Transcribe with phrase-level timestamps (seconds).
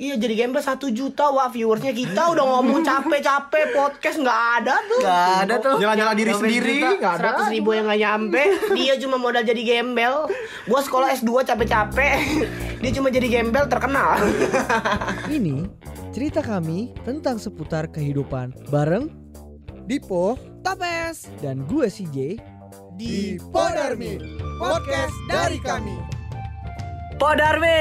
[0.00, 5.00] Iya jadi gembel satu juta wah viewersnya kita udah ngomong capek-capek podcast nggak ada tuh.
[5.04, 5.76] Gak ada tuh.
[5.76, 7.20] Nyala-nyala diri sendiri, nggak ada.
[7.20, 8.42] Seratus ribu yang nggak nyampe
[8.72, 10.24] Dia cuma modal jadi gembel
[10.64, 12.16] Gua sekolah S2 capek-capek
[12.80, 14.24] Dia cuma jadi gembel terkenal
[15.28, 15.68] Ini
[16.16, 19.12] cerita kami tentang seputar kehidupan bareng
[19.84, 22.40] Dipo Topes dan gue CJ
[22.96, 24.16] di Podarmi
[24.56, 25.96] podcast dari kami.
[27.16, 27.78] Podarme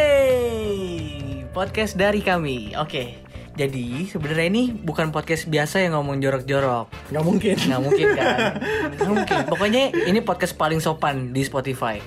[1.50, 2.77] podcast dari kami.
[2.77, 3.18] Oke.
[3.59, 7.12] Jadi sebenarnya ini bukan podcast biasa yang ngomong jorok-jorok.
[7.12, 7.55] Nggak mungkin.
[7.59, 8.38] Nggak mungkin kan?
[8.95, 9.38] Nggak mungkin.
[9.52, 11.99] Pokoknya ini podcast paling sopan di Spotify.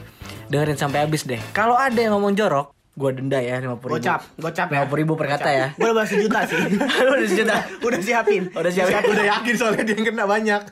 [0.49, 1.37] Dengerin sampai habis deh.
[1.53, 4.01] Kalau ada yang ngomong jorok, gua denda ya 50 ribu.
[4.01, 5.67] Gocap, gocap ya 50 ribu per kata ya.
[5.77, 6.57] Gue udah sejuta sih
[7.13, 7.57] Udah sejuta.
[7.85, 8.89] Udah siapin Udah siap.
[9.05, 10.63] Udah yakin soalnya dia yang kena banyak.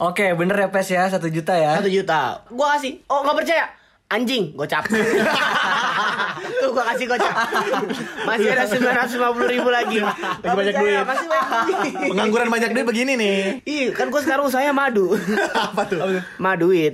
[0.00, 1.80] Oke, bener ya Pes ya, 1 juta ya.
[1.80, 3.64] Satu juta Gua kasih Oh nggak percaya
[4.10, 4.84] Anjing Gocap
[6.60, 7.34] Tuh gua kasih gocap
[8.28, 11.04] Masih ada 950 ribu lagi Nggak banyak duit.
[11.04, 13.38] Masih banyak duit Pengangguran banyak duit begini nih.
[13.64, 15.14] Ih, kan gue sekarang saya madu.
[15.54, 16.00] Apa tuh?
[16.42, 16.92] Maduit.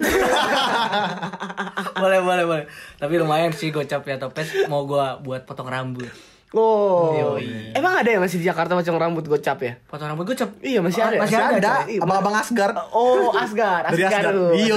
[2.02, 2.64] boleh, boleh, boleh.
[3.00, 6.35] Tapi lumayan sih gocap ya Topes mau gua buat potong rambut.
[6.56, 7.12] Oh.
[7.12, 7.76] Yoi.
[7.76, 9.76] Emang ada ya masih di Jakarta macam rambut gocap ya?
[9.84, 10.48] Potong rambut gocap.
[10.64, 11.16] Iya, masih Oh, ada.
[11.20, 11.56] Masih ada.
[11.60, 11.72] ada.
[11.84, 12.74] Iya, Abang-abang Asgard.
[12.96, 14.32] Oh, Asgar, Dari Asgar.
[14.32, 14.56] Asgar.
[14.56, 14.74] Iya,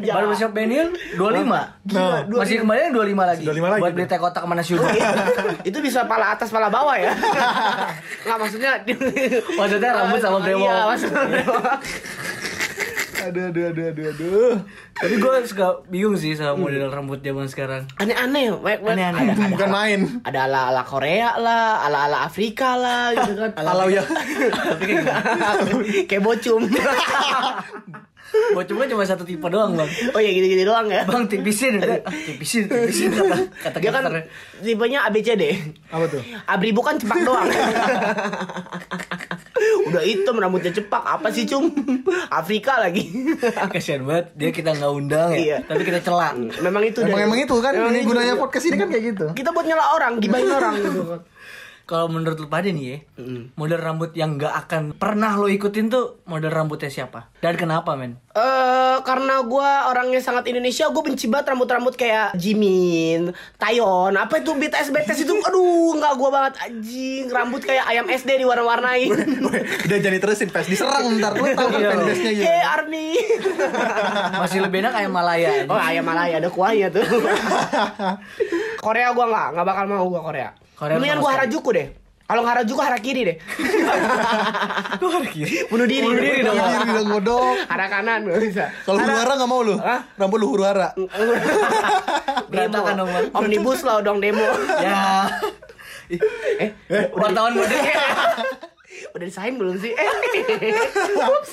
[0.00, 0.12] iya.
[0.16, 0.88] Baru siap Benil
[1.20, 1.44] 25.
[1.92, 3.44] Nah, Masih kembali 25 lagi.
[3.44, 4.88] 25 lagi Buat beli teh kotak mana syukur.
[5.68, 7.12] itu bisa pala atas pala bawah ya?
[8.24, 8.72] Nggak maksudnya
[9.60, 10.64] Maksudnya rambut sama brewok.
[10.64, 11.44] Iya, maksudnya.
[13.28, 14.54] Aduh, aduh, aduh, aduh, aduh.
[14.96, 17.84] Tapi gue suka bingung sih sama model rambut zaman sekarang.
[18.00, 18.96] Aneh-aneh, banyak banget.
[18.96, 19.20] Aneh-aneh.
[19.20, 20.00] Ada, ada, Bukan main.
[20.24, 23.50] ada ala ala Korea lah, ala ala Afrika lah, gitu kan.
[23.68, 24.00] Kalau ya.
[24.00, 24.92] Tapi
[26.08, 26.64] kayak bocum.
[28.28, 29.88] Bocumnya cuma satu tipe doang bang.
[30.12, 31.00] oh ya gitu-gitu doang ya.
[31.08, 32.04] Bang tipisin udah.
[32.04, 34.04] Tipisin, tipisin kata kata Dia kan
[34.60, 35.44] tipenya ABCD.
[35.88, 36.20] Apa tuh?
[36.44, 37.48] Abri bukan cepak doang.
[39.84, 41.68] Udah hitam rambutnya cepak apa sih cum?
[42.28, 43.08] Afrika lagi.
[43.68, 45.38] Kasian banget dia kita nggak undang ya.
[45.38, 45.58] Iya.
[45.64, 46.34] Tapi kita celak.
[46.58, 49.26] Memang itu Emang dari- emang itu kan Memang ini gunanya podcast ini kan kayak gitu.
[49.32, 51.20] Kita buat nyela orang, gibahin orang gitu kan.
[51.88, 52.98] Kalau menurut lu pada nih ya,
[53.56, 57.32] model rambut yang nggak akan pernah lo ikutin tuh model rambutnya siapa?
[57.40, 58.20] Dan kenapa men?
[58.36, 64.52] Eh karena gua orangnya sangat Indonesia, gue benci banget rambut-rambut kayak Jimin, Taeyeon, apa itu
[64.52, 69.08] BTS BTS itu, aduh nggak gua banget anjing, rambut kayak ayam SD diwarna-warnain.
[69.88, 71.90] Udah jadi terusin pes diserang ntar lu tahu kan Iya.
[71.96, 72.44] fanbase-nya gitu.
[72.44, 73.08] Hey Army.
[74.36, 75.64] Masih lebih enak kayak Malaya.
[75.64, 77.00] Oh ayam Malaya ada kuahnya tuh.
[78.84, 80.50] Korea gua nggak, nggak bakal mau gua Korea.
[80.78, 81.38] Korea Mendingan gua sekali.
[81.42, 81.88] Harajuku deh.
[82.28, 83.36] Kalau Harajuku Harakiri deh.
[85.00, 85.64] Lu kiri.
[85.72, 86.04] Bunuh diri.
[86.04, 86.54] Bunuh diri dong.
[86.60, 87.56] Diri dong.
[87.66, 88.68] Hara kanan bisa.
[88.84, 89.74] Kalau huru hara nggak mau lu?
[89.80, 90.04] Hah?
[90.20, 90.92] Rambut lu huru hara.
[92.52, 93.26] Berantakan dong, Bang.
[93.32, 94.44] Omnibus law dong demo.
[94.78, 95.28] Ya.
[96.64, 96.72] eh,
[97.12, 97.76] Wartawan muda.
[99.12, 99.92] udah disahin belum sih?
[99.92, 100.08] Eh.
[101.20, 101.52] Ups.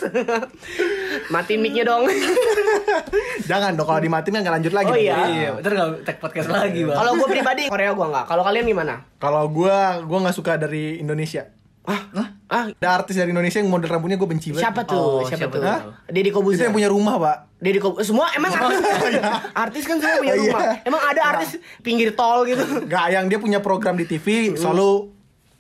[1.27, 2.03] Mati mic-nya dong.
[3.49, 4.89] Jangan dong kalau dimatiin kan nggak lanjut lagi.
[4.89, 5.15] Oh iya.
[5.25, 6.95] Iya, ntar nggak tag podcast lagi bang.
[6.95, 8.25] Kalau gue pribadi Korea gue nggak.
[8.25, 8.93] Kalau kalian gimana?
[9.17, 11.49] Kalau gua gua nggak suka dari Indonesia.
[11.85, 12.01] Ah,
[12.49, 14.65] ah, Ada artis dari Indonesia yang model rambutnya gue benci banget.
[14.65, 14.97] siapa tuh?
[14.97, 15.69] Oh, siapa, siapa tuh?
[15.69, 15.79] Hah?
[16.09, 16.65] Deddy Itu Kobuzer.
[16.65, 17.37] yang punya rumah, Pak.
[17.61, 18.09] Deddy Kobuzer.
[18.09, 18.81] Semua emang artis,
[19.69, 20.41] artis kan semua punya Iya.
[20.49, 20.61] rumah.
[20.81, 22.65] Emang ada artis pinggir tol gitu.
[22.89, 25.13] Gak yang dia punya program di TV selalu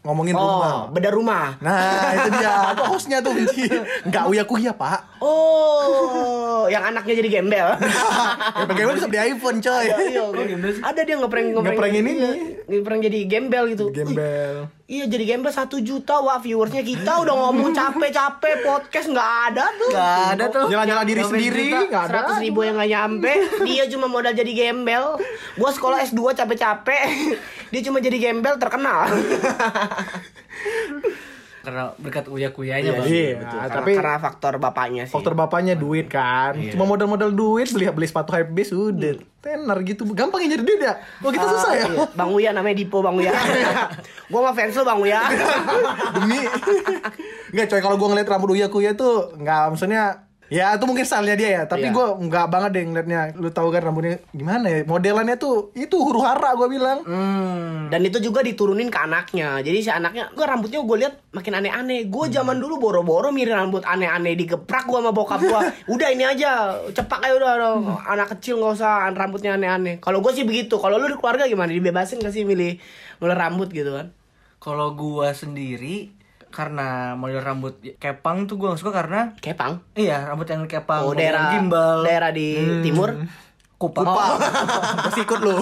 [0.05, 0.69] ngomongin rumah.
[0.69, 1.57] Oh, beda rumah.
[1.57, 2.53] Nah, itu dia.
[2.77, 3.65] Apa hostnya tuh benci.
[4.05, 5.17] Enggak uya kuya, Pak.
[5.19, 7.67] Oh, yang anaknya jadi gembel.
[8.55, 9.85] Ya bagaimana bisa beli iPhone, coy.
[9.89, 10.23] Iya,
[10.79, 12.11] ada dia ngeprank ngeprank, Ngeprank ini
[12.71, 13.85] ngeprank jadi gembel gitu.
[13.91, 14.71] Gembel.
[14.85, 19.89] Iya jadi gembel satu juta wah viewersnya kita udah ngomong capek-capek podcast nggak ada tuh.
[19.89, 20.65] Gak ada tuh.
[20.69, 22.05] Nyala-nyala diri sendiri, nggak.
[22.05, 23.33] Seratus ribu yang nggak nyampe
[23.65, 25.17] Dia cuma modal jadi gembel
[25.57, 27.01] Gua sekolah S2 capek-capek
[27.73, 29.09] Dia cuma jadi gembel terkenal
[31.65, 33.07] Karena berkat uya kuyanya bang.
[33.09, 36.53] Iya, Karena- tapi Karena faktor bapaknya sih faktor bapaknya duit kan.
[36.69, 39.17] Cuma modal-modal duit, beli beli sepatu hype beast udah.
[39.41, 40.05] Tenar gitu.
[40.07, 40.93] Gampang ya jadi duit ya.
[41.19, 41.85] Oh, kita susah ya.
[41.85, 42.05] Iya.
[42.13, 43.29] Bang Uya namanya Dipo Bang Uya
[44.31, 45.21] Gua mah fans lu Bang Uya
[46.13, 46.39] Demi
[47.53, 51.37] Enggak coy kalau gue ngeliat rambut Uya Kuya tuh nggak maksudnya Ya itu mungkin stylenya
[51.37, 51.63] dia ya.
[51.65, 51.95] Tapi Iya.
[51.95, 53.21] gue nggak banget deh ngeliatnya.
[53.33, 54.79] Lu tahu kan rambutnya gimana ya?
[54.85, 57.01] Modelannya tuh Itu huru hara gue bilang.
[57.01, 57.89] Hmm.
[57.89, 59.59] Dan itu juga diturunin ke anaknya.
[59.65, 62.05] Jadi si anaknya Gua rambutnya gue lihat makin aneh-aneh.
[62.05, 65.61] Gue zaman dulu boro-boro mirip rambut aneh-aneh Digeprak gua sama bokap gua.
[65.93, 67.73] Udah ini aja Cepak aja udah, udah.
[68.05, 69.97] Anak kecil nggak usah rambutnya aneh-aneh.
[69.97, 70.77] Kalau gue sih begitu.
[70.77, 71.73] Kalau lu di keluarga gimana?
[71.73, 72.77] Dibebasin gak sih milih
[73.17, 74.13] Milih rambut gitu kan?
[74.61, 76.13] Kalau gua sendiri
[76.55, 81.11] karena model rambut kepang tuh gua gak suka karena Kepang iya rambut yang kepang Oh
[81.11, 83.27] daerah gimbal Daerah di timur Hmm.
[83.75, 84.07] kupak.
[85.05, 85.59] Pasti ikut lu.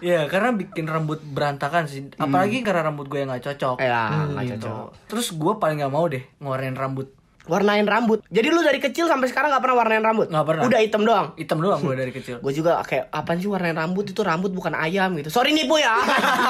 [0.00, 2.08] Iya, karena bikin rambut berantakan sih.
[2.16, 3.76] Apalagi karena rambut gue yang nggak cocok.
[3.76, 4.64] Ya, nggak gitu.
[4.64, 4.86] cocok.
[5.12, 7.12] Terus gue paling nggak mau deh ngeluarin rambut
[7.50, 8.22] Warnain rambut.
[8.30, 10.30] Jadi lu dari kecil sampai sekarang nggak pernah warnain rambut?
[10.30, 10.62] Nggak pernah.
[10.70, 11.26] Udah hitam doang.
[11.34, 12.38] hitam doang gue dari kecil.
[12.46, 15.34] Gue juga kayak apaan sih warnain rambut itu rambut bukan ayam gitu.
[15.34, 15.98] Sorry nipu ya.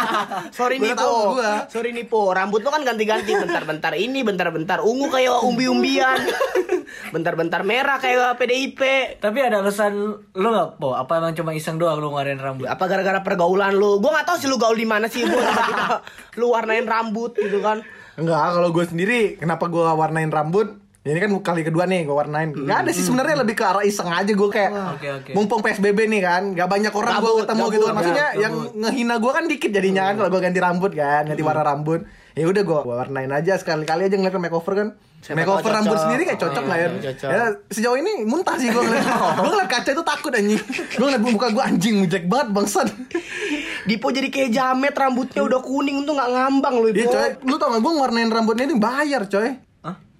[0.58, 1.00] Sorry Gua nipu.
[1.00, 1.52] tahu gua.
[1.66, 2.20] Sorry nipu.
[2.28, 6.20] Rambut lu kan ganti-ganti bentar-bentar ini, bentar-bentar ungu kayak umbi-umbian.
[7.14, 8.80] bentar-bentar merah kayak PDIP.
[9.18, 9.96] Tapi ada alasan
[10.30, 10.92] lo nggak, Po?
[10.92, 12.68] Apa emang cuma iseng doang lo ngeluarin rambut?
[12.68, 13.98] Apa gara-gara pergaulan lu?
[13.98, 15.24] Gue nggak tahu sih lu gaul di mana sih.
[15.24, 15.40] Gue
[16.36, 17.80] lu warnain rambut gitu kan.
[18.14, 20.76] Enggak, kalau gue sendiri kenapa gue warnain rambut?
[21.00, 22.52] Ini kan kali kedua nih gue warnain.
[22.52, 24.70] Gak ada sih sebenarnya lebih ke arah iseng aja gue kayak.
[24.94, 25.30] Oke, oke.
[25.32, 27.94] Mumpung PSBB nih kan, gak banyak orang gue ketemu gabut, gitu kan.
[27.96, 28.42] Maksudnya gabut.
[28.42, 32.00] yang ngehina gue kan dikit jadinya kan kalau gue ganti rambut kan, ganti warna rambut.
[32.30, 34.88] Ya udah gue warnain aja sekali-kali aja ngeliat makeover kan.
[35.20, 36.04] Siapa makeover rambut cocok.
[36.04, 36.88] sendiri kayak cocok Oh, lah ya.
[36.88, 37.28] iya, cocok.
[37.28, 37.44] ya.
[37.70, 39.04] Sejauh ini muntah sih gue ngeliat.
[39.40, 40.60] gue ngeliat kaca itu takut anjing.
[40.90, 42.88] Gue ngeliat muka gue anjing jelek banget bangsat.
[43.82, 47.08] Dipo jadi kayak jamet rambutnya udah kuning tuh nggak ngambang lu Iya itu.
[47.10, 49.48] coy, lu tau gak gue warnain rambutnya ini bayar coy.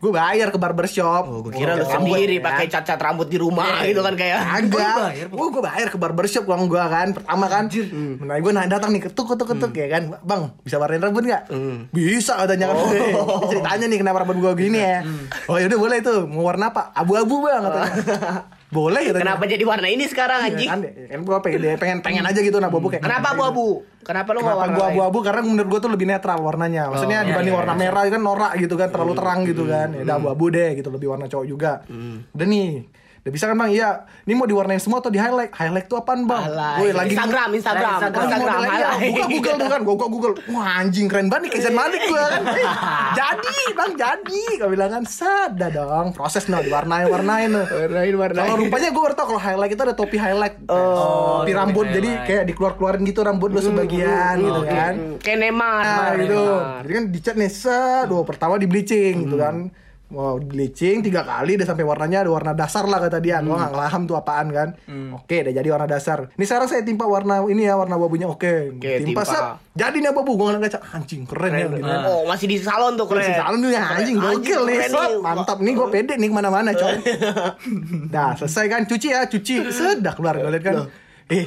[0.00, 1.28] Gue bayar ke barbershop.
[1.28, 4.38] Oh, gue kira lu sendiri pakai cat-cat rambut di rumah gitu kan kayak.
[4.40, 7.68] Agak, gue gue bayar ke barbershop uang gue kan pertama kan.
[8.18, 11.52] Nah gue nah datang nih ketuk ketuk ketuk ya kan, bang bisa warnain rambut nggak?
[11.92, 12.76] Bisa katanya kan.
[13.52, 15.04] Ceritanya nih kenapa rambut gue gini ya?
[15.46, 16.96] Oh yaudah boleh tuh mau warna apa?
[16.96, 17.92] Abu-abu bang katanya.
[18.70, 19.34] boleh katanya.
[19.34, 20.70] Kenapa jadi warna ini sekarang Iya anjing?
[20.70, 23.02] kan, kan gue pengen, pengen pengen aja gitu nah abu kayak.
[23.02, 23.82] Kenapa abu-abu?
[24.00, 24.94] Kenapa lu Kenapa lain?
[24.94, 26.88] abu-abu karena menurut gua tuh lebih netral warnanya.
[26.88, 29.88] Maksudnya iya, dibanding iya, warna merah kan norak gitu kan, terlalu terang gitu kan.
[29.92, 31.72] Ya udah abu-abu deh gitu lebih warna cowok juga.
[32.32, 32.70] Udah nih.
[33.20, 33.68] Udah bisa kan Bang?
[33.68, 34.08] Iya.
[34.24, 35.52] Ini mau diwarnain semua atau di highlight?
[35.52, 36.40] Highlight tuh apaan, Bang?
[36.80, 38.24] Gue lagi Instagram, Instagram, Instagram.
[38.24, 39.12] Instagram, iya, highlight.
[39.12, 40.34] buka Google tuh kan, gua buka Google.
[40.56, 42.42] Wah anjing keren banget nih Kaisen Malik gua kan.
[43.20, 44.42] Jadi, Bang, jadi.
[44.56, 46.16] Kau bilang kan, sada dong.
[46.16, 47.52] Proses no, diwarnain, warnain.
[47.52, 48.48] Warnain, warnain.
[48.48, 50.56] Kalau rupanya gue baru tau kalau highlight itu ada topi highlight.
[50.72, 51.86] Oh, topi rambut.
[51.92, 54.92] Jadi kayak dikeluar-keluarin gitu rambut lu sebagian gitu kan.
[54.96, 55.84] Hmm, Kayak Neymar.
[55.84, 56.42] Nah, gitu.
[56.88, 58.04] Jadi kan dicat nih, set.
[58.08, 59.68] Duh, pertama di bleaching gitu kan.
[60.10, 63.38] Wow, di bleaching tiga kali udah sampai warnanya ada warna dasar lah kata dia.
[63.40, 64.68] Gua nggak paham tuh apaan kan.
[65.14, 66.34] Oke, udah jadi warna dasar.
[66.34, 68.26] Ini sekarang saya timpa warna ini ya, warna babunya.
[68.26, 69.22] Oke, Oke, timpa, timpa.
[69.22, 69.44] set.
[69.70, 71.78] Jadi nih babu, gua ngeliat kaca, anjing keren, ya gitu.
[71.78, 72.00] kan.
[72.10, 73.22] Oh, masih di salon tuh Keren.
[73.22, 73.38] keren.
[73.38, 75.10] Salon tuh ya anjing gokil nih, keren nih.
[75.22, 76.94] Mantap nih gue pede nih ke mana-mana coy.
[78.14, 80.74] Dah selesai kan cuci ya cuci sedah keluar gue liat kan.
[81.30, 81.46] Eh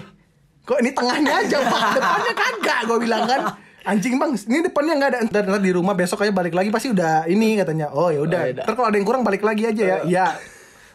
[0.64, 3.42] kok ini tengahnya aja pak depannya kagak gue bilang kan.
[3.84, 5.20] Anjing bang, ini depannya nggak ada.
[5.28, 7.92] Ntar, ntar di rumah besok aja balik lagi pasti udah ini katanya.
[7.92, 8.64] Oh ya udah.
[8.64, 9.98] Ntar kalau ada yang kurang balik lagi aja ya.
[10.08, 10.28] Iya.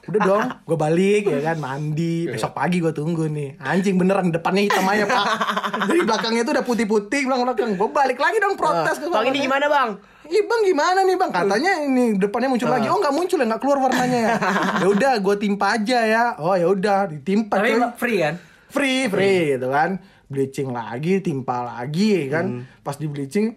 [0.08, 2.24] Udah dong, gue balik ya kan mandi.
[2.32, 3.60] Besok pagi gue tunggu nih.
[3.60, 5.24] Anjing beneran depannya hitam aja pak.
[5.92, 7.76] Dari belakangnya tuh udah putih-putih bilang belakang.
[7.76, 8.96] Gue balik lagi dong protes.
[8.96, 10.00] ke Bang ini gimana bang?
[10.28, 11.30] Ih bang gimana nih bang?
[11.32, 12.88] Katanya ini depannya muncul lagi.
[12.88, 14.32] Oh nggak muncul ya nggak keluar warnanya ya.
[14.84, 16.24] ya udah gue timpa aja ya.
[16.40, 17.68] Oh ya udah ditimpa Tapi
[18.00, 18.34] free kan?
[18.72, 20.00] Free free gitu kan.
[20.28, 22.68] Bleaching lagi, timpa lagi kan.
[22.84, 23.56] Pas di bleaching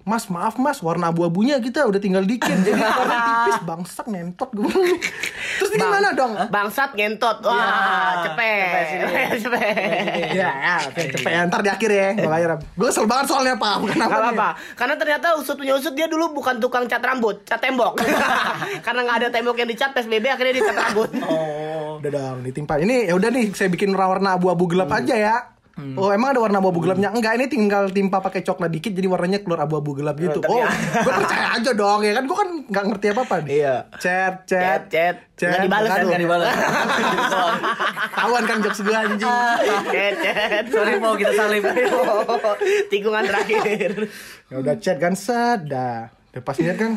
[0.00, 4.64] Mas maaf mas warna abu-abunya kita udah tinggal dikit jadi warna tipis bangsak ngentot gue
[5.60, 7.44] terus ini gimana dong Bangsat ngentot.
[7.44, 9.36] Wah, cepet.
[9.44, 10.32] Cepet.
[10.32, 13.60] ya ya oke, cepet ya ntar di akhir ya gue bayar gue kesel banget soalnya
[13.60, 14.48] pak bukan apa Gak apa-apa.
[14.72, 18.00] Karena ternyata usut punya usut dia dulu bukan tukang cat rambut, cat tembok.
[18.80, 21.10] Karena nggak ada tembok yang dicat PSBB akhirnya dia cat rambut.
[21.22, 22.00] Oh.
[22.00, 22.80] Udah dong ditimpa.
[22.80, 25.59] Ini ya udah nih saya bikin warna abu-abu gelap aja ya.
[25.96, 27.08] Oh emang ada warna abu-abu gelapnya?
[27.12, 30.40] Enggak, ini tinggal timpa pakai coklat dikit jadi warnanya keluar abu-abu gelap gitu.
[30.44, 30.64] Oh,
[31.06, 33.50] gue percaya aja dong ya kan gue kan nggak ngerti apa-apa nih.
[33.60, 33.76] Iya.
[33.96, 35.48] Chat, chat, Chat, chat.
[35.50, 36.04] Nggak dibales kan?
[36.06, 36.54] Nggak dibalas.
[38.18, 39.28] Tawan kan jokes gue anjing.
[39.90, 40.64] Chat, chat.
[40.68, 41.64] Sorry mau kita salib.
[42.92, 43.90] Tikungan terakhir.
[44.52, 46.12] Ya udah chat kan set dah.
[46.30, 46.92] Udah pas lihat kan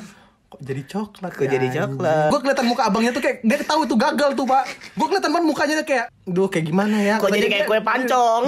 [0.53, 2.29] kok jadi coklat Kok jadi coklat?
[2.29, 4.63] Gue kelihatan muka abangnya tuh kayak dia tahu itu gagal tuh pak.
[4.93, 7.15] Gue kelihatan banget mukanya tuh kayak Duh kayak gimana ya?
[7.17, 8.43] Kok jadi kayak kue pancong?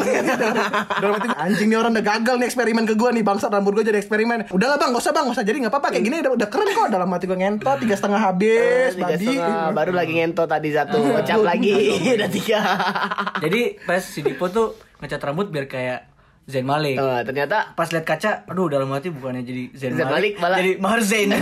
[1.01, 3.83] Dalam hati, anjing nih orang udah gagal nih eksperimen ke gue nih bangsat rambut gue
[3.89, 4.53] jadi eksperimen.
[4.53, 5.45] Udah lah bang gak usah bang gak usah.
[5.50, 6.88] Jadi gak apa-apa kayak gini udah, udah keren kok.
[6.93, 11.00] Dalam hati gue ngentot tiga setengah habis Tiga tadi setengah, baru lagi ngentot tadi satu,
[11.25, 11.74] cap lagi
[12.21, 12.59] udah tiga.
[13.41, 16.14] Jadi pas si Dipo tuh ngecat rambut biar kayak
[16.45, 16.95] Zain Malik.
[16.95, 20.57] Oh, ternyata Pas lihat kaca, aduh dalam hati bukannya jadi Zain, Zain Malik, Malik malah-
[20.57, 21.29] jadi Maher Zain.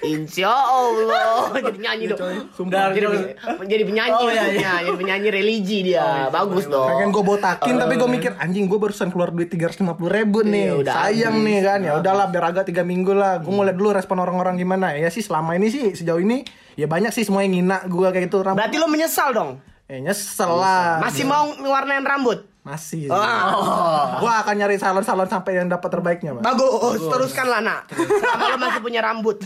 [0.00, 2.20] Insya Allah jadi nyanyi dong.
[2.50, 2.94] Sumpah.
[2.94, 3.34] Jadi,
[3.66, 4.72] jadi penyanyi, Oh, iya, maksudnya.
[4.80, 6.86] jadi penyanyi religi dia, bagus dong.
[6.88, 10.14] pengen gue botakin tapi gue mikir anjing gue barusan keluar duit tiga ratus lima puluh
[10.14, 11.46] ribu nih Iya, udah sayang habis.
[11.46, 14.54] nih kan ya udahlah biar agak tiga minggu lah gue mau lihat dulu respon orang-orang
[14.54, 18.06] gimana ya sih selama ini sih sejauh ini ya banyak sih semua yang ngina gue
[18.06, 19.50] kayak gitu rambut Berarti lo menyesal dong?
[19.84, 22.46] eh nyesel lah Masih mau warnain rambut?
[22.68, 24.18] Masih Wah.
[24.18, 26.44] gue akan nyari salon-salon sampai yang dapat terbaiknya Mas.
[26.44, 27.80] Bagus, teruskan lah nak.
[27.88, 29.40] Selama lo masih punya rambut.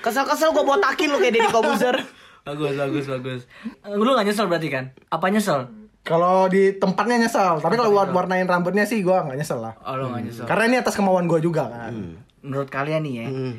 [0.00, 1.96] Kesel-kesel gue botakin lo kayak Deddy Kobuzer.
[2.42, 3.40] bagus bagus bagus
[3.82, 5.66] Eh, lu gak nyesel berarti kan apa nyesel
[6.00, 9.74] Kalau di tempatnya nyesel, tapi kalau buat warnain rambutnya sih gua nggak nyesel lah.
[9.80, 11.90] oh lu gak nyesel Karena ini atas kemauan gua juga kan.
[12.38, 13.54] menurut kalian nih ya Hmm.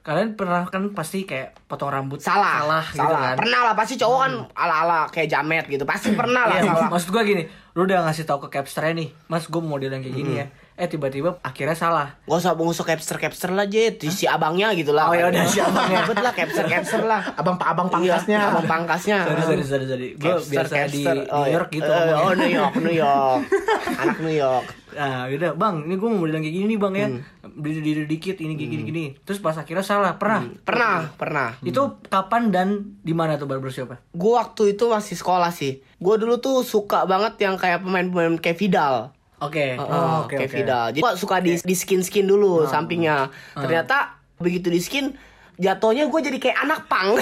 [0.00, 3.20] Kalian pernah kan pasti kayak potong rambut Salah, salah, gitu salah.
[3.22, 5.84] kan Pernah lah pasti cowok kan ala-ala kayak jamet gitu.
[5.84, 6.88] Pasti pernah lah Iya, salah.
[6.88, 10.16] maksud gua gini, lu udah ngasih tahu ke capsternya nih, mas gue model yang kayak
[10.16, 10.40] gini Hmm.
[10.40, 10.46] ya.
[10.80, 12.16] Eh tiba-tiba akhirnya salah.
[12.24, 15.12] Gak usah gak usah capster capster lah Jet, si abangnya gitu lah.
[15.12, 16.08] Oh, ya udah, si abangnya.
[16.08, 17.20] Ribet lah capster capster lah.
[17.36, 18.40] Abang abang pangkasnya.
[18.40, 19.18] Iya, abang pangkasnya.
[19.28, 20.08] Sorry, sorry, sorry, sorry.
[20.16, 21.16] Gue Capster, biasa di capster.
[21.20, 21.52] New iya.
[21.52, 21.92] York gitu.
[21.92, 22.16] Ngomongnya.
[22.24, 23.40] oh New York, New York.
[24.00, 24.66] Anak New York.
[24.96, 27.08] Nah, yaudah, bang, ini gue mau yang kayak gini nih bang ya.
[27.12, 27.20] Hmm.
[27.60, 29.04] Diri diri dikit, ini gini gini gini.
[29.22, 30.48] Terus pas akhirnya salah, pernah.
[30.64, 31.48] Pernah, pernah.
[31.62, 32.68] Itu kapan dan
[33.04, 34.00] di mana tuh barbershopnya?
[34.14, 35.82] Gue waktu itu masih sekolah sih.
[36.00, 39.12] Gue dulu tuh suka banget yang kayak pemain-pemain kayak Vidal.
[39.40, 39.76] Oke.
[39.80, 40.56] Oh, oke, kayak oke.
[40.60, 40.86] Vidal.
[40.92, 43.32] Jadi gua suka di di skin skin dulu sampingnya.
[43.56, 45.16] Ternyata begitu di skin
[45.60, 47.12] jatuhnya gue jadi kayak anak pang.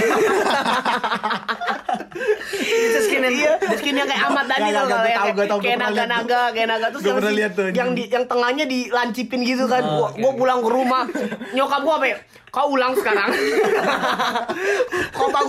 [2.59, 4.87] Itu skin yang iya, skin yang kayak Ahmad Ya, ya, tau gua nggak?
[4.87, 8.25] tahu, Yang gua tahu, kayak naga-naga, kayak naga terus yang, lihat tuh, yang di yang
[8.31, 9.83] tengahnya dilancipin gitu kan.
[9.83, 11.03] gua, gua pulang ke rumah,
[11.51, 12.17] nyokap gua apa ya?
[12.49, 13.29] Kau ulang sekarang.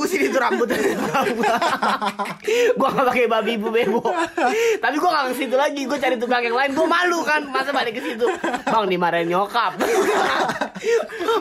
[0.10, 0.70] Kau bagusin itu rambut.
[2.80, 4.02] gua gak pakai babi ibu bebo.
[4.82, 6.74] Tapi gua gak ke situ lagi, gua cari tukang yang lain.
[6.74, 8.26] Gua malu kan, masa balik ke situ.
[8.66, 9.78] Bang dimarahin nyokap.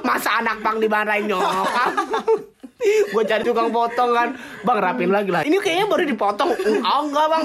[0.04, 1.92] masa anak bang dimarahin nyokap.
[3.09, 4.28] Gue cari tukang potong kan.
[4.62, 5.42] Bang rapin lagi lah.
[5.42, 6.50] Ini kayaknya baru dipotong.
[6.85, 7.45] Oh enggak bang.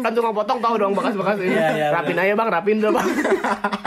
[0.00, 3.08] Kan tukang potong tahu dong bekas-bekas ini Iya, iya, rapin aja bang rapin dong bang.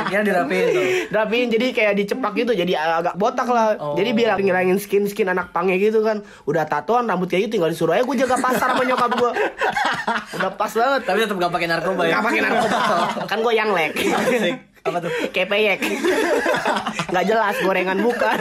[0.09, 0.83] Kira dirapiin tuh.
[1.13, 3.77] rapin jadi kayak dicepak gitu jadi agak botak lah.
[3.79, 3.93] Oh.
[3.93, 6.21] jadi biar ngilangin skin skin anak pangnya gitu kan.
[6.45, 9.31] Udah tatoan rambut kayak gitu tinggal disuruh aja gue jaga pasar sama nyokap gue
[10.39, 11.01] udah pas banget.
[11.05, 12.13] Tapi tetap gak pakai narkoba ya.
[12.17, 12.77] Gak pakai narkoba.
[13.29, 13.93] Kan gue yang lek
[14.79, 15.11] Apa tuh?
[15.35, 15.79] kayak peyek.
[17.11, 18.37] Nggak jelas gorengan bukan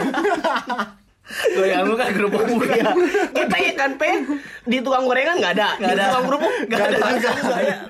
[1.29, 2.73] Gue yang lu kan kerupuk bukan.
[2.73, 2.91] Iya.
[3.33, 6.03] Kita ya kan pen di tukang gorengan nggak ada, di ada.
[6.09, 6.97] tukang kerupuk nggak ada,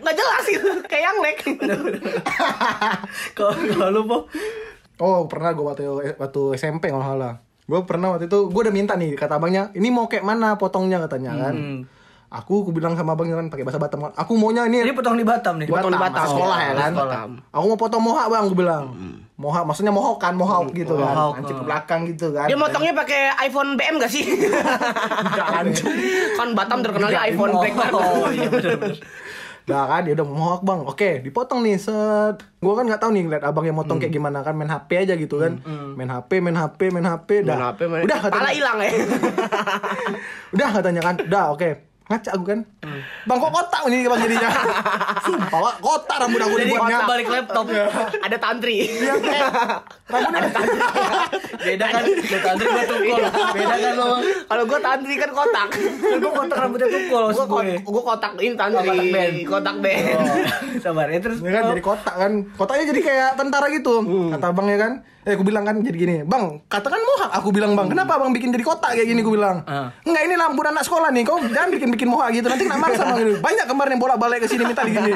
[0.04, 1.38] nggak jelas gitu, kayak yang lek.
[3.38, 4.18] Kalau kalau lu po
[5.00, 5.84] Oh pernah gue waktu
[6.20, 7.40] waktu SMP nggak salah.
[7.64, 11.00] Gue pernah waktu itu gue udah minta nih kata abangnya, ini mau kayak mana potongnya
[11.08, 11.56] katanya kan.
[11.56, 11.80] Hmm.
[12.30, 14.06] Aku aku bilang sama abangnya kan pakai bahasa Batam.
[14.06, 15.66] kan, Aku maunya ini Ini potong di Batam nih.
[15.66, 16.92] Potong di Batam, sekolah ya kan.
[16.94, 17.22] sekolah.
[17.50, 18.84] Aku mau potong mohak bang, gue bilang.
[19.34, 21.34] Mohak, maksudnya mohok kan, mohawk gitu kan.
[21.34, 21.60] Lancip oh.
[21.60, 22.46] ke belakang gitu kan.
[22.46, 24.30] Dia motongnya pakai iPhone BM gak sih?
[26.38, 27.92] kan Batam terkenalnya iPhone Black kan.
[27.98, 28.50] oh, iya.
[29.66, 30.80] Dah kan dia udah mau mohawk bang.
[30.86, 32.42] Oke, dipotong nih set.
[32.62, 35.14] Gua kan nggak tahu nih lihat abang yang motong kayak gimana kan main HP aja
[35.18, 35.62] gitu kan.
[35.98, 37.58] Main HP, main HP, main HP, dah.
[37.58, 38.54] Main HP, main- Udah Pala katanya.
[38.54, 38.92] hilang ya.
[40.58, 41.16] Udah katanya kan.
[41.22, 41.89] Udah oke.
[42.10, 42.60] Ngaca aku kan.
[43.30, 44.50] Bang kok kotak ini bang jadinya.
[45.30, 47.06] Sumpah Wak, kotak rambut aku Jadi dibuatnya.
[47.06, 47.66] balik laptop.
[48.26, 48.76] Ada tantri.
[48.82, 49.50] Iya, kayak
[50.12, 50.42] rambutnya
[51.70, 53.22] Beda kan, beda tantri gua tukul.
[53.54, 54.10] Beda kan lo.
[54.26, 55.68] Kalau gue tantri kan kotak.
[56.18, 57.64] Gua kotak rambutnya tukul Gue gue.
[57.78, 58.90] gue kotak ini tantri.
[58.90, 59.36] Kotak band.
[59.46, 60.18] Kotak band.
[60.18, 60.36] Oh,
[60.82, 61.38] sabar ya terus.
[61.46, 62.32] Ya kan jadi kotak kan.
[62.58, 64.02] Kotaknya jadi kayak tentara gitu.
[64.34, 64.94] Kata abang ya kan.
[65.28, 68.56] Eh aku bilang kan jadi gini, "Bang, katakan mohak." Aku bilang, "Bang, kenapa Abang bikin
[68.56, 69.68] jadi kotak kayak gini?" Aku bilang.
[69.68, 69.92] Ah.
[70.08, 71.28] Enggak, ini lampu anak sekolah nih.
[71.28, 72.48] Kau jangan bikin-bikin mohak gitu.
[72.48, 73.32] Nanti kena marah sama gitu.
[73.48, 75.12] Banyak kemarin yang bolak-balik ke sini minta digini.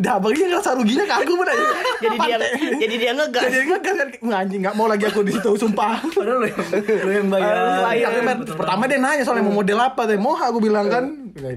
[0.00, 1.56] Dah, abang ini ngerasa ruginya ke aku bener.
[2.00, 2.36] Jadi dia
[2.80, 3.42] jadi dia ngegas.
[3.44, 6.00] Jadi ngegas kan Nggak, anjing nggak mau lagi aku di situ sumpah.
[6.00, 6.60] Padahal lu yang
[7.04, 7.54] lu yang bayar.
[7.92, 8.08] Iya,
[8.56, 11.04] pertama dia nanya soalnya mau model apa teh mohak aku bilang kan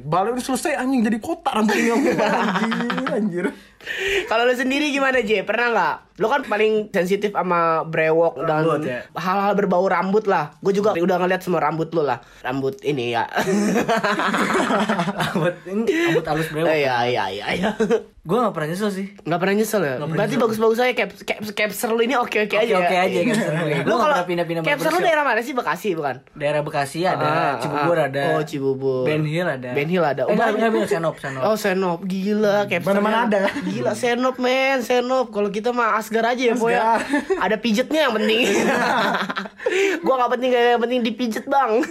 [0.08, 2.15] balik udah selesai anjing jadi kotak rambut ini anjir
[3.12, 3.46] anjir
[4.25, 5.46] Kalau lu sendiri gimana J?
[5.46, 5.96] Pernah nggak?
[6.22, 9.04] Lu kan paling sensitif sama brewok dan Rambut, ya?
[9.13, 10.56] hal-hal berbau rambut lah.
[10.63, 12.24] Gue juga udah ngeliat semua rambut lu lah.
[12.42, 13.27] Rambut ini ya.
[15.22, 16.72] Rambut ini rambut halus brewok.
[16.72, 17.46] Iya iya iya.
[17.54, 17.72] iya.
[18.25, 19.08] Gue gak pernah nyesel sih.
[19.22, 19.94] Nggak pernah nyesel ya?
[20.01, 23.05] Pernah Berarti bagus-bagus aja cap, cap, capser lu ini oke-oke aja Oke-oke ya?
[23.05, 23.70] aja, capser gue.
[23.77, 25.53] Nggak kalau pernah pindah-pindah capser lu daerah mana sih?
[25.53, 26.15] Bekasi bukan?
[26.34, 28.10] Daerah Bekasi ada, Ah, Cibubur ah.
[28.10, 28.24] ada.
[28.34, 29.05] Oh, Cibubur.
[29.05, 29.70] Ben Hill ada.
[29.77, 30.25] Ben Hill ada.
[30.25, 31.41] Eh, enggak, Senop, Senop.
[31.46, 33.46] Oh Senop, gila capser Mana-mana ada.
[33.62, 36.98] Gila Senop men, Senop Kalau kita mah Asgar aja ya Boy ya.
[37.38, 38.41] Ada pijetnya yang penting
[40.05, 41.86] Gua gak penting gak penting dipijet bang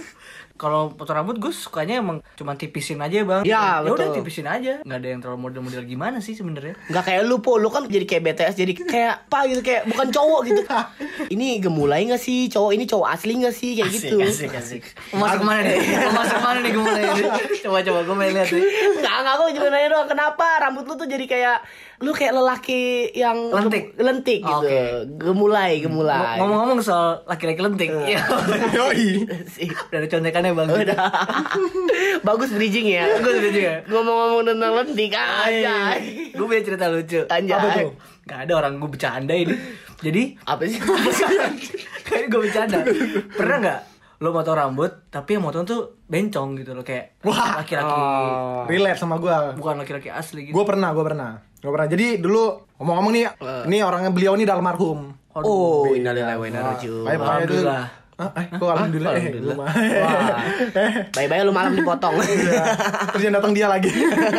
[0.55, 3.43] Kalau potong rambut gue sukanya emang cuma tipisin aja bang.
[3.43, 4.23] Ya, udah betul.
[4.23, 4.79] tipisin aja.
[4.87, 6.79] Nggak ada yang terlalu model-model gimana sih sebenarnya.
[6.87, 10.07] Gak kayak lu po, lu kan jadi kayak BTS Jadi kayak apa gitu, kayak bukan
[10.15, 10.61] cowok gitu
[11.35, 14.83] Ini gemulai gak sih, cowok ini cowok asli gak sih, kayak gitu asik, asik.
[15.11, 15.79] Masuk ke mana nih?
[16.15, 17.23] Masuk ke mana nih gue mulai ini?
[17.59, 18.63] Coba coba gue main lihat nih.
[18.95, 21.57] Enggak, enggak, gue juga nanya doang Kenapa rambut lu tuh jadi kayak
[22.03, 23.95] Lu kayak lelaki yang Lentik.
[23.95, 25.07] Lentik gitu Oke.
[25.15, 28.19] Gemulai, gemulai Ngomong-ngomong soal laki-laki lentik, Eh.
[28.75, 29.23] Yoi.
[29.89, 30.67] Udah ada contekannya bang.
[30.67, 30.97] Udah.
[32.27, 33.03] Bagus bridging ya.
[33.15, 33.77] Bagus bridging ya.
[33.85, 35.75] Ngomong-ngomong tentang lentik aja.
[36.31, 37.21] Gue punya cerita lucu.
[37.27, 37.53] Anjay.
[37.53, 37.91] Apa tuh?
[38.25, 39.53] Gak ada orang gue bercanda ini.
[39.99, 40.79] Jadi Apa sih?
[42.07, 42.79] kayak gue bercanda.
[43.31, 43.81] Pernah nggak
[44.15, 47.59] lo motong rambut tapi yang motong tuh bencong gitu loh kayak Wah.
[47.59, 48.63] laki-laki Oh.
[48.63, 51.43] relate sama gua bukan laki-laki asli gitu Gue pernah, gue pernah.
[51.59, 51.87] Gue pernah.
[51.91, 53.25] Jadi dulu ngomong-ngomong nih,
[53.67, 55.11] ini orangnya beliau ini almarhum.
[55.35, 57.05] Oh, innalillahi wa inna ilaihi raji'un.
[57.11, 57.83] Alhamdulillah.
[58.15, 58.31] Hah?
[58.31, 59.11] Eh, kok alhamdulillah?
[59.11, 59.55] Eh, Alhamdulillah.
[59.59, 59.73] gua mah.
[61.19, 62.15] Bye-bye lu malam dipotong.
[62.23, 62.63] Iya.
[63.11, 63.91] Terus yang datang dia lagi.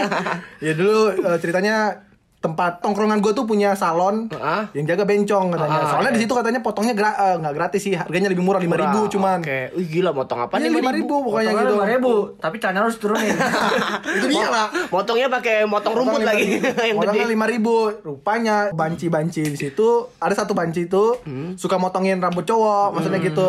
[0.64, 2.05] ya dulu eh, ceritanya
[2.46, 4.70] tempat tongkrongan gue tuh punya salon Ah.
[4.70, 5.80] yang jaga bencong katanya.
[5.80, 6.16] Ah, Soalnya oke.
[6.16, 9.38] di situ katanya potongnya gra- eh, nggak gratis sih, harganya lebih murah lima ribu cuman.
[9.40, 9.74] Oke.
[9.74, 11.74] Wih gila motong apa Iya nih lima ribu pokoknya Potongan gitu.
[11.74, 13.34] lima ribu tapi celana harus turunin
[14.16, 14.66] Itu dia lah.
[14.86, 16.94] Motongnya pakai motong rumput lagi yang gede.
[16.96, 17.74] Potongnya lima ribu.
[18.00, 21.56] Rupanya banci-banci di situ ada satu banci itu Hmm.
[21.56, 23.48] suka motongin rambut cowok, maksudnya gitu.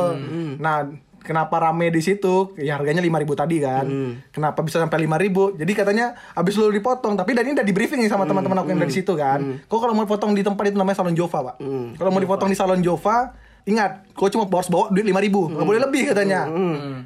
[0.58, 0.88] Nah,
[1.28, 2.56] kenapa rame di situ?
[2.56, 3.84] Ya harganya lima ribu tadi kan.
[3.84, 4.12] Hmm.
[4.32, 5.52] Kenapa bisa sampai lima ribu?
[5.52, 8.32] Jadi katanya abis lu dipotong, tapi dan ini udah di briefing nih sama Hmm.
[8.32, 9.60] teman-teman aku yang dari situ kan.
[9.68, 11.56] Kok kalau mau potong di tempat itu namanya salon Jova, pak.
[11.60, 11.92] Hmm.
[12.00, 13.36] Kalau mau dipotong di salon Jova,
[13.68, 16.48] ingat, kau cuma harus bawa duit lima ribu, nggak boleh lebih katanya.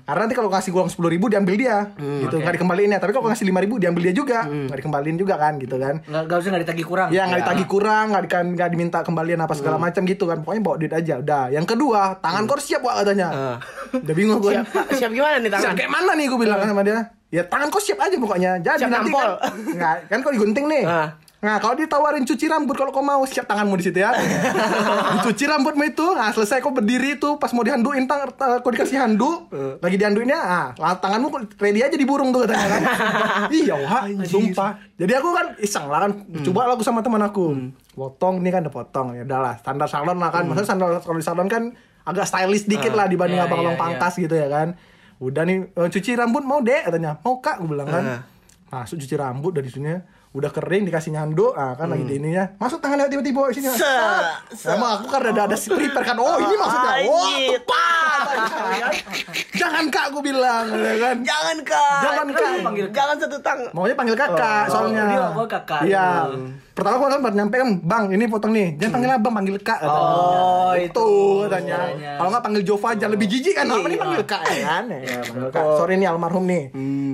[0.06, 3.00] Karena nanti kalau kasih uang sepuluh ribu diambil dia, gitu nggak dikembaliin ya.
[3.02, 6.06] Tapi kalau ngasih lima ribu diambil dia juga, nggak dikembaliin juga kan, gitu kan.
[6.06, 9.54] nggak usah nggak ditagih kurang Ya nggak ditagih kurang, nggak di, nggak diminta kembalian apa
[9.58, 10.46] segala macam gitu kan.
[10.46, 11.18] Pokoknya bawa duit aja.
[11.18, 11.44] Udah.
[11.50, 13.28] Yang kedua, tangan kau siap pak katanya.
[13.34, 13.58] Ah.
[13.98, 14.54] Udah bingung gue.
[14.54, 15.76] Siap, siap gimana nih Siap tangan?
[15.76, 17.00] kayak mana nih gue bilang kan sama dia.
[17.32, 18.52] Ya tangan kau siap aja pokoknya.
[18.62, 19.30] Jadi Siap nanti nampol.
[19.40, 20.84] kan, nggak kan kau digunting nih.
[20.86, 21.10] Ah.
[21.42, 24.14] Nah kalau ditawarin cuci rambut kalau kau mau siap tanganmu di situ ya.
[25.18, 29.02] Dicuci rambutmu itu, nah selesai kau berdiri itu pas mau dihanduin tang, ta- kau dikasih
[29.02, 29.50] handuk,
[29.82, 32.82] lagi dihanduinnya, ah lah, tanganmu ready aja diburung tuh katanya kan.
[33.58, 34.78] iya wah, sumpah.
[34.96, 36.12] Jadi aku kan iseng lah kan,
[36.46, 37.58] coba lah aku sama teman aku,
[37.92, 41.26] potong ini kan udah potong ya udahlah standar salon lah kan, maksudnya standar kalau di
[41.26, 44.78] salon kan agak stylish dikit lah dibanding Iya, abang-abang iya, pangkas gitu ya kan.
[45.18, 47.58] Udah nih eh, cuci rambut mau deh katanya, mau kak?
[47.58, 48.04] gue bilang kan.
[48.06, 48.22] Ah.
[48.72, 52.80] Masuk cuci rambut dari sini udah kering dikasih nyanduk ah kan lagi di ininya masuk
[52.80, 53.84] tangannya tiba-tiba sini Se-
[54.56, 57.50] se- Emang aku kan ada ada prepare kan oh ini maksudnya oh Anjir.
[57.54, 58.26] tepat
[59.60, 62.00] jangan kak aku bilang ya kan Jangan kak.
[62.02, 62.52] Jangan, Kak.
[62.64, 63.60] Panggil Jangan satu tang.
[63.72, 65.82] maunya panggil kakak Oh, soalnya dia mau kakak.
[65.84, 66.56] iya Hmm.
[66.82, 68.68] Pertama aku kan baru nyampe kan bang ini potong nih.
[68.82, 69.80] Jangan panggil abang panggil kak.
[69.86, 71.10] Oh, itu itu.
[71.46, 71.80] katanya.
[72.18, 73.70] Kalau nggak panggil Jova aja lebih jijik kan.
[73.70, 75.22] Apa nih panggil kak ya kan ya
[75.54, 75.64] kak.
[75.78, 76.64] Sorry nih almarhum nih.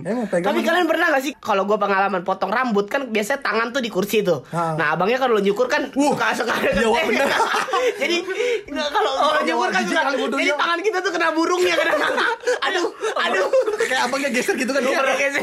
[0.08, 3.76] Emang pegang Tapi kalian pernah gak sih kalau gue pengalaman potong rambut kan biasanya tangan
[3.76, 4.48] tuh di kursi tuh.
[4.56, 4.80] Ah.
[4.80, 7.28] Nah abangnya kalau nyukur kan suka suka iya, bener.
[8.02, 8.18] Jadi
[8.66, 9.12] nggak kalau
[9.46, 10.44] iya, wah, kan jijik suka, kali bodohnya.
[10.44, 11.94] jadi tangan kita tuh kena burungnya kena.
[12.68, 12.86] aduh
[13.18, 13.48] aduh.
[13.88, 15.42] kayak abangnya geser gitu kan Pernah geser.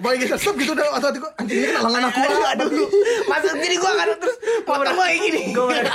[0.00, 2.68] Abangnya geser stop gitu udah atau kok anjing ini kena lengan aku Aduh aduh.
[3.28, 5.42] Masuk jadi gue kan terus potong gue kayak gini.
[5.52, 5.94] pernah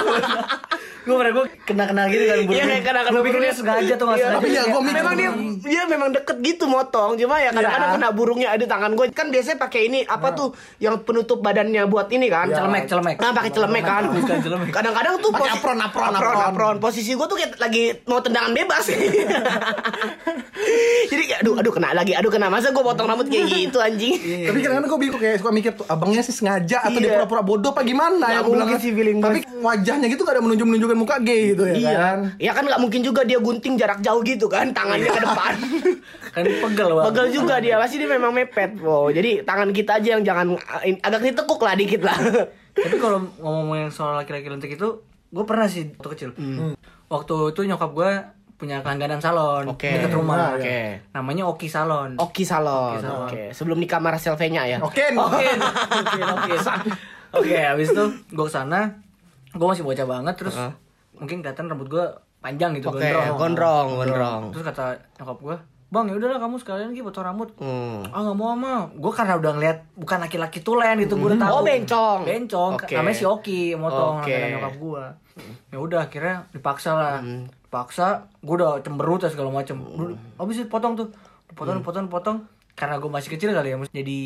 [1.02, 3.94] gue pernah gue kena kena gitu kan Iya kayak kena kena gue pikir dia sengaja
[3.94, 4.26] tuh nggak Iya.
[4.28, 4.38] sengaja.
[4.38, 5.30] Tapi ya, gua mikir- memang dia
[5.64, 7.12] dia memang deket gitu motong.
[7.16, 7.98] Cuma ya kadang-kadang Iya.
[7.98, 12.06] kena burungnya ada tangan gue kan biasanya pakai ini apa tuh yang penutup badannya buat
[12.08, 12.48] ini kan?
[12.48, 12.58] Iya.
[12.60, 13.16] Celemek, celemek.
[13.18, 14.04] nah pakai celemek kan.
[14.70, 16.76] Kadang-kadang tuh Pakai apron, apron, apron apron.
[16.78, 18.86] posisi gue tuh kayak lagi mau tendangan bebas.
[21.04, 22.48] Jadi kayak, aduh aduh kena lagi aduh kena.
[22.48, 24.14] Masa gue potong rambut kayak gitu anjing?
[24.46, 27.16] Tapi kadang-kadang gue bingung kayak suka mikir tuh abangnya sih sengaja atau dia Iya.
[27.18, 28.26] pura-pura bodoh apa gimana?
[28.30, 28.80] Ya gua bilang kan.
[28.80, 30.44] sih feeling Tapi wajahnya gitu gak ada
[30.92, 32.20] menunjuk-menunjukkan muka gay gitu ya Iya, kan.
[32.38, 35.54] ya kan nggak mungkin juga dia gunting jarak jauh gitu kan, tangannya ke depan.
[36.34, 38.76] kan pegel bang Pegel juga dia, pasti dia memang mepet.
[38.78, 40.56] Wow, jadi tangan kita aja yang jangan
[41.02, 42.18] agak ditekuk lah dikit lah.
[42.78, 44.88] tapi kalau ngomong-ngomong soal laki-laki lentik itu
[45.28, 46.76] gue pernah sih waktu kecil Hmm.
[47.08, 48.12] waktu itu nyokap gue
[48.56, 49.90] punya langganan salon Oke.
[49.90, 51.02] dekat rumah Oke.
[51.12, 52.94] namanya Oki Salon Oki Salon.
[52.94, 53.26] Oki Salon.
[53.26, 54.78] Oke, sebelum nikah sama Selvenya ya.
[54.80, 55.02] Oke.
[55.12, 55.50] Oke,
[55.90, 56.54] oke, oke.
[57.32, 59.02] Oke, habis itu gue ke sana,
[59.52, 60.74] gue masih bocah banget, terus Heeh.
[61.14, 62.06] mungkin kelihatan rambut gue
[62.40, 64.42] panjang gitu, Oke, gondrong, gondrong.
[64.50, 64.86] Terus kata
[65.20, 65.56] nyokap gue,
[65.92, 67.50] bang ya udahlah kamu sekalian lagi potong rambut.
[67.60, 68.02] Hmm.
[68.10, 71.54] Ah nggak mau ama, gue karena udah ngeliat bukan laki-laki tulen gitu, gue udah tahu.
[71.54, 72.20] Oh, bencong.
[72.24, 72.96] Bencong, Oke.
[72.96, 75.04] namanya si Oki motong langganan nyokap gue.
[75.70, 77.46] Ya udah akhirnya dipaksa lah, Hmm.
[77.68, 79.80] paksa, gue udah cemberut ya segala macem.
[80.36, 81.08] Habis itu potong tuh,
[81.48, 81.84] dipotong, Hmm.
[81.84, 82.38] dipotong, dipotong.
[82.72, 84.20] Karena gue masih kecil kali ya, jadi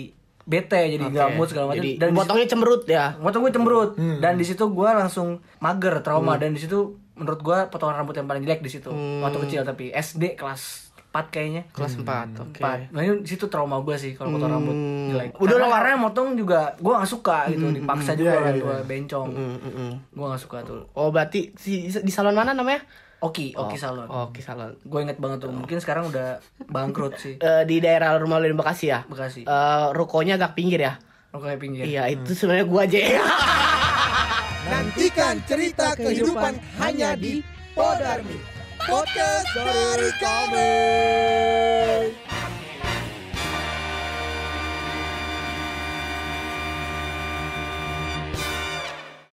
[0.45, 1.83] bete, jadi nggak mood segala macam.
[1.83, 3.05] Dan potongnya cemberut ya.
[3.15, 5.27] Potong gue cemberut dan di situ gue langsung
[5.57, 6.05] mager Hmm.
[6.05, 6.79] trauma dan di situ
[7.13, 9.19] menurut gue potongan rambut yang paling jelek di situ Hmm.
[9.19, 12.27] waktu kecil tapi SD kelas 4 kayaknya Kelas 4.
[12.37, 12.59] Oke.
[12.59, 15.07] 4 nah itu di situ trauma gue sih kalau potong rambut Hmm.
[15.09, 18.61] jelek Udah lo- karena motong juga gue gak suka gitu dipaksa juga Iya, orang iya,
[18.61, 18.83] tua iya.
[18.85, 19.93] bencong Mm, mm, mm.
[20.11, 22.83] gue gak suka tuh Oh, berarti si, di salon mana namanya?
[23.25, 24.77] Oki Oki Salon Oh, Oki Salon.
[24.77, 28.53] gue inget banget tuh mungkin sekarang udah bangkrut sih Eh, di daerah rumah lu di
[28.53, 29.01] Bekasi ya?
[29.03, 30.93] Bekasi Eh, rukonya agak pinggir ya?
[31.31, 32.99] Oke pinggir Iya, itu sebenarnya gua aja.
[34.65, 38.39] Nantikan cerita kehidupan hanya di Podarmi
[38.79, 40.73] Podcast dari kami